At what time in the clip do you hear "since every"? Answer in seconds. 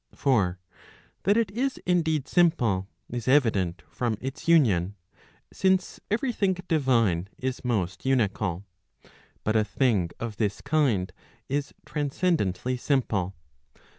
5.53-6.33